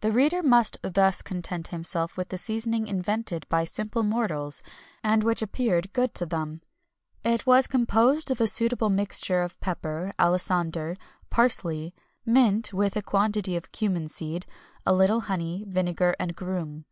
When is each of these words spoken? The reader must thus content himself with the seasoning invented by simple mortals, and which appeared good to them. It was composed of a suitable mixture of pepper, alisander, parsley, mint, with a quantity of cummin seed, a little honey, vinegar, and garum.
The 0.00 0.10
reader 0.10 0.42
must 0.42 0.78
thus 0.80 1.20
content 1.20 1.66
himself 1.68 2.16
with 2.16 2.30
the 2.30 2.38
seasoning 2.38 2.86
invented 2.86 3.46
by 3.50 3.64
simple 3.64 4.02
mortals, 4.02 4.62
and 5.04 5.22
which 5.22 5.42
appeared 5.42 5.92
good 5.92 6.14
to 6.14 6.24
them. 6.24 6.62
It 7.22 7.44
was 7.44 7.66
composed 7.66 8.30
of 8.30 8.40
a 8.40 8.46
suitable 8.46 8.88
mixture 8.88 9.42
of 9.42 9.60
pepper, 9.60 10.14
alisander, 10.18 10.96
parsley, 11.28 11.92
mint, 12.24 12.72
with 12.72 12.96
a 12.96 13.02
quantity 13.02 13.56
of 13.56 13.70
cummin 13.70 14.08
seed, 14.08 14.46
a 14.86 14.94
little 14.94 15.20
honey, 15.28 15.66
vinegar, 15.68 16.16
and 16.18 16.34
garum. 16.34 16.86